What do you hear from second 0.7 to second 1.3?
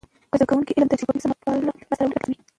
علمي تجربه کوي،